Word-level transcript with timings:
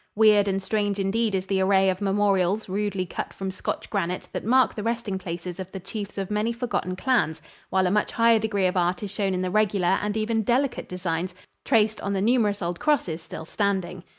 Weird 0.15 0.47
and 0.47 0.59
strange 0.59 0.97
indeed 0.97 1.35
is 1.35 1.45
the 1.45 1.61
array 1.61 1.87
of 1.87 2.01
memorials 2.01 2.67
rudely 2.67 3.05
cut 3.05 3.31
from 3.35 3.51
Scotch 3.51 3.87
granite 3.91 4.27
that 4.33 4.43
mark 4.43 4.73
the 4.73 4.81
resting 4.81 5.19
places 5.19 5.59
of 5.59 5.71
the 5.71 5.79
chiefs 5.79 6.17
of 6.17 6.31
many 6.31 6.51
forgotten 6.51 6.95
clans, 6.95 7.39
while 7.69 7.85
a 7.85 7.91
much 7.91 8.11
higher 8.13 8.39
degree 8.39 8.65
of 8.65 8.75
art 8.75 9.03
is 9.03 9.11
shown 9.11 9.35
in 9.35 9.43
the 9.43 9.51
regular 9.51 9.99
and 10.01 10.17
even 10.17 10.41
delicate 10.41 10.89
designs 10.89 11.35
traced 11.63 12.01
on 12.01 12.13
the 12.13 12.19
numerous 12.21 12.63
old 12.63 12.79
crosses 12.79 13.21
still 13.21 13.45
standing. 13.45 14.03